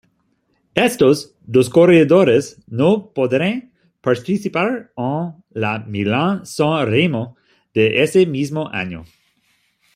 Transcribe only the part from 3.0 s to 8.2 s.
podrán participar en la Milán-San Remo de